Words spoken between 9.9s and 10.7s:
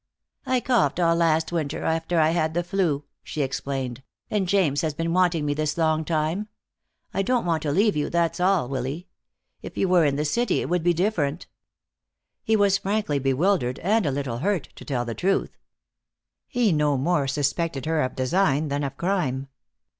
in the city it